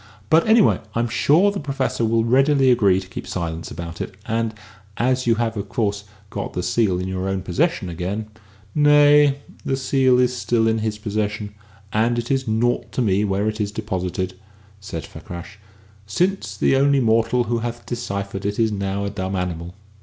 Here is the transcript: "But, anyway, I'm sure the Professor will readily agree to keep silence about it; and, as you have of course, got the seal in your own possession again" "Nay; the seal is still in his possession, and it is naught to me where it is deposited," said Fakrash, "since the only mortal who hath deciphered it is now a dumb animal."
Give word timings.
"But, 0.31 0.47
anyway, 0.47 0.79
I'm 0.95 1.07
sure 1.09 1.51
the 1.51 1.59
Professor 1.59 2.03
will 2.03 2.23
readily 2.25 2.71
agree 2.71 2.99
to 2.99 3.07
keep 3.07 3.27
silence 3.27 3.69
about 3.69 4.01
it; 4.01 4.15
and, 4.25 4.55
as 4.97 5.27
you 5.27 5.35
have 5.35 5.55
of 5.55 5.69
course, 5.69 6.05
got 6.31 6.53
the 6.53 6.63
seal 6.63 6.97
in 6.99 7.07
your 7.07 7.29
own 7.29 7.43
possession 7.43 7.87
again" 7.87 8.25
"Nay; 8.89 9.35
the 9.63 9.77
seal 9.77 10.17
is 10.19 10.35
still 10.35 10.67
in 10.67 10.79
his 10.79 10.97
possession, 10.97 11.53
and 11.93 12.17
it 12.17 12.31
is 12.31 12.47
naught 12.47 12.91
to 12.93 13.01
me 13.03 13.23
where 13.23 13.47
it 13.47 13.61
is 13.61 13.71
deposited," 13.71 14.33
said 14.79 15.05
Fakrash, 15.05 15.59
"since 16.07 16.57
the 16.57 16.75
only 16.75 16.99
mortal 16.99 17.43
who 17.43 17.59
hath 17.59 17.85
deciphered 17.85 18.43
it 18.43 18.57
is 18.57 18.71
now 18.71 19.05
a 19.05 19.11
dumb 19.11 19.35
animal." 19.35 19.75